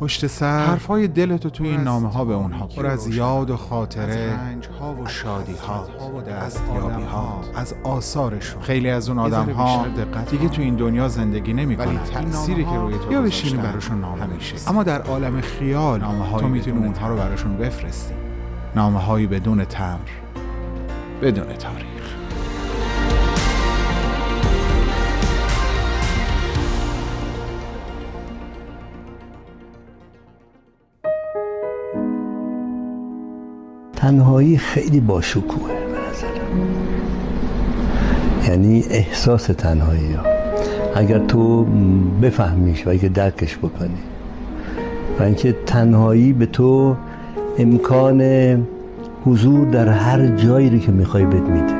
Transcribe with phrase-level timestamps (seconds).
[0.00, 0.66] پشت سر.
[0.66, 4.38] حرفای دلتو تو این نامه ها به اونها پر از یاد و خاطره
[4.80, 5.86] ها و شادی ها
[6.28, 8.62] دستیابی ها از آثارشون.
[8.62, 9.86] خیلی از اون آدم ها
[10.30, 11.98] دیگه تو این دنیا زندگی نمی کنن.
[12.04, 16.48] تأثیری که روی تو یا بشینی براشون نامه میشه اما در عالم خیال نامه تو
[16.48, 18.14] می‌تونی اونها رو براشون بفرستی.
[18.76, 19.98] نامه هایی بدون تمر.
[21.22, 21.99] بدون تاریخ.
[34.00, 35.72] تنهایی خیلی باشکوهه
[38.42, 40.22] به یعنی احساس تنهایی ها.
[40.94, 41.66] اگر تو
[42.22, 44.00] بفهمیش و اگر درکش بکنی.
[45.18, 46.96] و اینکه تنهایی به تو
[47.58, 48.22] امکان
[49.24, 51.74] حضور در هر جایی رو که می‌خوای بد میده.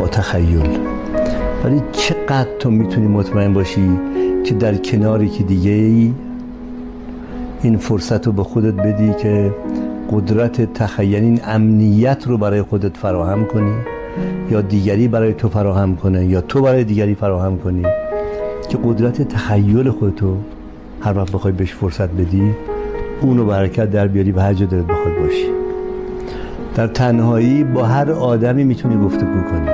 [0.00, 0.78] با تخیل.
[1.64, 3.90] ولی چقدر تو می‌تونی مطمئن باشی
[4.44, 6.12] که در کناری که دیگه ای
[7.62, 9.54] این فرصت رو به خودت بدی که
[10.10, 13.72] قدرت تخیل این امنیت رو برای خودت فراهم کنی
[14.50, 17.82] یا دیگری برای تو فراهم کنه یا تو برای دیگری فراهم کنی
[18.68, 20.36] که قدرت تخیل خودتو
[21.00, 22.54] هر وقت بخوای بهش فرصت بدی
[23.20, 25.46] اونو برکت در بیاری به هر جا دلت بخواد باشی.
[26.74, 29.68] در تنهایی با هر آدمی می‌تونی گفتگو کنی.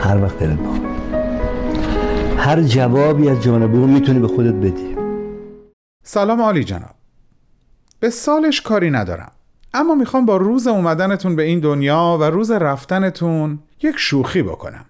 [0.00, 0.80] هر وقت دلت بخواد.
[2.36, 4.96] هر جوابی از جانب اون می‌تونی به خودت بدی.
[6.02, 7.01] سلام عالی جناب.
[8.02, 9.32] به سالش کاری ندارم.
[9.74, 14.84] اما می‌خوام با روز اومدنتون به این دنیا و روز رفتنتون یک شوخی بکنم.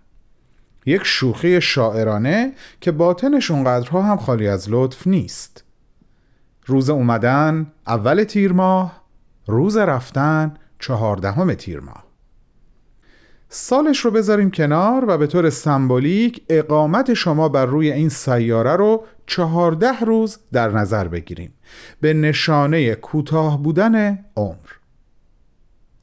[0.87, 5.65] یک شوخی شاعرانه که باطنش اونقدرها هم خالی از لطف نیست.
[6.67, 9.03] روز اومدن اول تیر ماه
[9.47, 12.05] روز رفتن چهاردهم تیر ماه.
[13.55, 19.05] سالش رو بذاریم کنار و به طور سمبولیک اقامت شما بر روی این سیاره رو
[19.27, 21.53] چهارده روز در نظر بگیریم.
[22.01, 24.69] به نشانه کوتاه بودن عمر.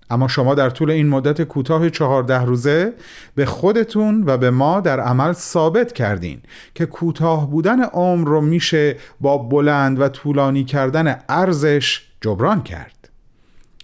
[0.10, 2.94] اما شما در طول این مدت کوتاه چهارده روزه
[3.36, 6.42] به خودتون و به ما در عمل ثابت کردین
[6.76, 13.09] که کوتاه بودن عمر رو میشه با بلند و طولانی کردن ارزش جبران کرد.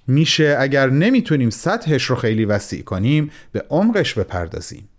[0.07, 4.89] میشه اگر نمی‌تونیم سطحش رو خیلی وسیع کنیم به عمقش بپردازیم.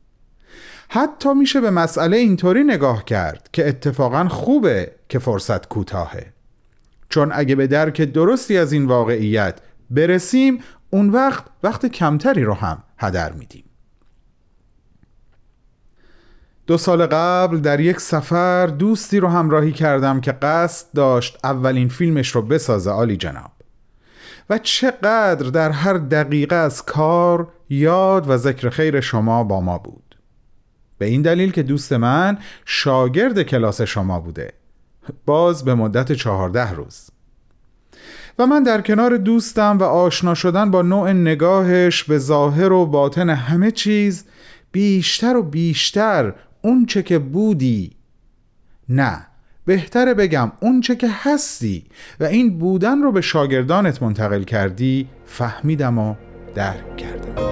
[0.89, 6.33] حتی میشه به مسئله اینطوری نگاه کرد که اتفاقا خوبه که فرصت کوتاهه.
[7.09, 10.59] چون اگه به درک درستی از این واقعیت برسیم
[10.91, 13.65] اون وقت وقت کمتری رو هم هدر میدیم.
[16.67, 22.29] دو سال قبل در یک سفر دوستی رو همراهی کردم که قصد داشت اولین فیلمش
[22.29, 23.56] رو بسازه عالی جناب.
[24.51, 30.17] و چقدر در هر دقیقه از کار یاد و ذکر خیر شما با ما بود.
[30.99, 34.53] به این دلیل که دوست من شاگرد کلاس شما بوده.
[35.27, 37.11] باز به مدت چهارده روز.
[38.39, 43.31] و من در کنار دوستم و آشنا شدن با نوع نگاهش به ظاهر و باطن
[43.31, 44.25] همه چیز
[44.73, 47.97] بیشتر و بیشتر اون چه که بودی.
[48.89, 49.27] نه
[49.67, 51.85] بهتره بگم اون چه که هستی
[52.21, 56.15] و این بودن رو به شاگردانت منتقل کردی فهمیدم و
[56.55, 57.43] درک کردم.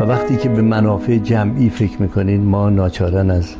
[0.00, 3.56] و وقتی که به منافع جمعی فکر می‌کنین ما ناچارن از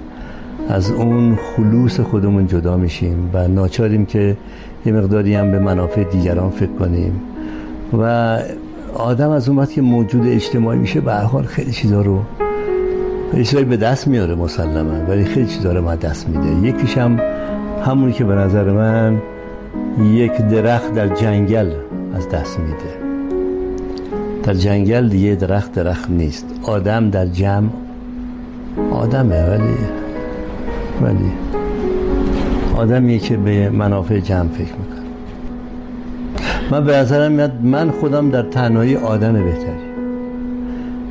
[0.68, 4.36] از اون خلوص خودمون جدا میشیم و ناچاریم که
[4.86, 7.20] یه مقداری هم به منافع دیگران فکر کنیم.
[7.98, 8.38] و
[8.94, 12.20] آدم از اون وقت که موجود اجتماعی میشه به حال خیلی چیزا رو
[13.32, 16.68] خیلی به دست میاره مسلما ولی خیلی چیزا رو ما دست میده.
[16.68, 17.20] یکیش هم
[17.86, 19.22] همونی که به نظر من
[20.12, 21.70] یک درخت در جنگل
[22.14, 23.04] از دست میده.
[24.42, 26.46] در جنگل دیگه درخت درخت نیست.
[26.62, 27.68] آدم در جمع
[28.90, 30.03] آدمه ولی
[31.02, 31.32] ولی
[32.76, 35.04] آدمیه که به منافع جمع فکر می‌کنه.
[36.70, 39.84] من به نظرم میاد من خودم در تنهایی آدم بهتری.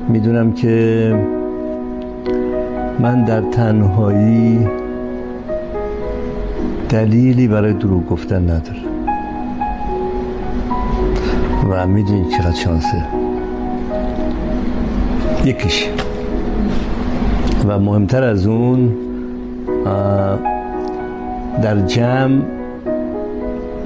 [0.09, 1.15] می‌دونم که
[3.00, 4.68] من در تنهایی
[6.89, 8.83] دلیلی برای دروغ گفتن ندارم.
[11.69, 13.03] و می‌دونید چقدر شانسه؟
[15.45, 15.88] یکیش.
[17.68, 18.89] و مهمتر از اون
[21.62, 22.41] در جمع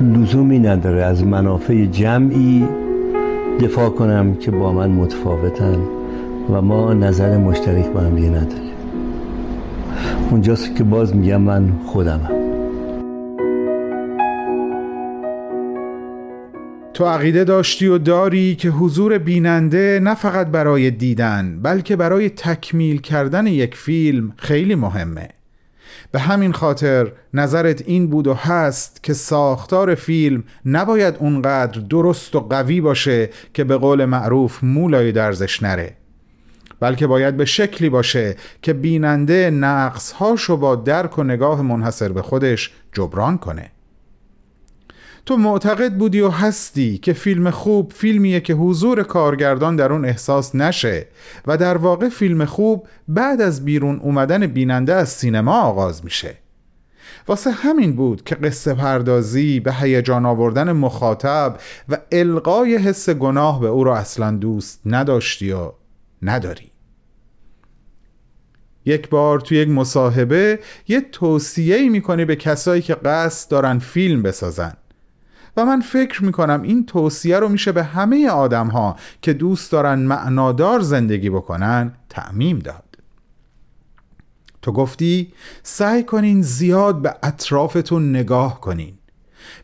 [0.01, 2.67] لزومی نداره از منافع جمعی
[3.59, 5.77] دفاع کنم که با من متفاوتن
[6.49, 8.73] و ما نظر مشترک با هم دیگه نداریم.
[10.31, 12.31] اونجاست که باز میگم من خودمم.
[16.93, 23.01] تو عقیده داشتی و داری که حضور بیننده نه فقط برای دیدن بلکه برای تکمیل
[23.01, 25.36] کردن یک فیلم خیلی مهمه.
[26.11, 32.39] به همین خاطر نظرت این بود و هست که ساختار فیلم نباید اونقدر درست و
[32.39, 35.93] قوی باشه که به قول معروف مولای درزش نره.
[36.79, 42.71] بلکه باید به شکلی باشه که بیننده نقصهاشو با درک و نگاه منحصر به خودش
[42.93, 43.71] جبران کنه.
[45.27, 50.55] تو معتقد بودی و هستی که فیلم خوب فیلمیه که حضور کارگردان در اون احساس
[50.55, 51.07] نشه
[51.47, 56.37] و در واقع فیلم خوب بعد از بیرون اومدن بیننده از سینما آغاز میشه.
[57.27, 61.57] واسه همین بود که قصه پردازی به هیجان آوردن مخاطب
[61.89, 65.71] و القای حس گناه به او رو اصلا دوست نداشتی و
[66.21, 66.71] نداری.
[68.85, 74.73] یک بار توی یک مصاحبه یه توصیه می‌کنی به کسایی که قصد دارن فیلم بسازن.
[75.57, 79.99] و من فکر می‌کنم این توصیه رو میشه به همه آدم ها که دوست دارن
[79.99, 82.83] معنادار زندگی بکنن تعمیم داد.
[84.61, 85.33] تو گفتی
[85.63, 88.93] سعی کنین زیاد به اطرافتون نگاه کنین.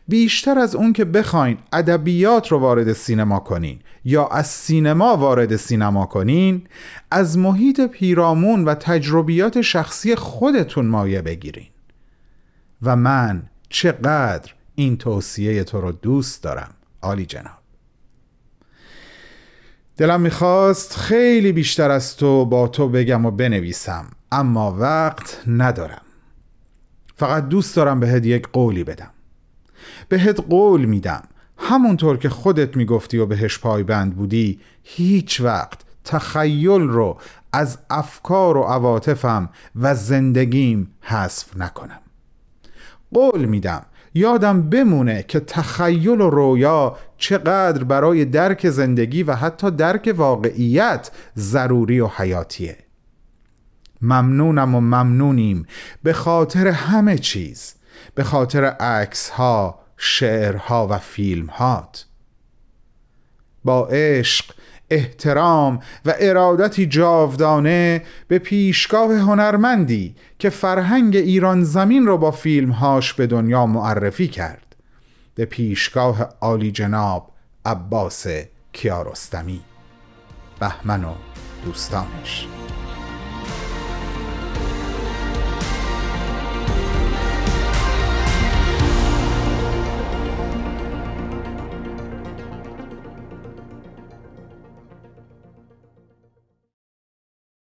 [0.08, 6.06] بیشتر از اون که بخواین ادبیات رو وارد سینما کنین یا از سینما وارد سینما
[6.06, 6.62] کنین
[7.10, 11.68] از محیط پیرامون و تجربیات شخصی خودتون مایه بگیرین.
[12.82, 17.58] و من چقدر این توصیه تو رو دوست دارم عالی جناب.
[19.96, 26.02] دلم می‌خواست خیلی بیشتر از تو با تو بگم و بنویسم اما وقت ندارم.
[27.16, 29.10] فقط دوست دارم بهت یک قولی بدم.
[30.08, 31.22] بهت قول میدم.
[31.58, 37.18] همونطور که خودت می‌گفتی و بهش پایبند بودی هیچ وقت تخیل رو
[37.52, 42.00] از افکار و عواطفم و زندگیم حذف نکنم.
[43.12, 43.86] قول میدم.
[44.14, 52.00] یادم بمونه که تخیل و رویا چقدر برای درک زندگی و حتی درک واقعیت ضروری
[52.00, 52.76] و حیاتیه.
[54.02, 55.66] ممنونم و ممنونیم
[56.02, 57.74] به خاطر همه چیز
[58.14, 62.06] به خاطر عکس ها شعرها و فیلم هات
[63.64, 64.44] با عشق
[64.90, 73.26] احترام و ارادتی جاودانه به پیشگاه هنرمندی که فرهنگ ایران زمین را با فیلمهاش به
[73.26, 74.76] دنیا معرفی کرد.
[75.34, 77.30] به پیشگاه عالی جناب
[77.64, 78.26] عباس
[78.72, 79.60] کیارستمی.
[80.60, 81.14] بهمن و
[81.64, 82.46] دوستانش.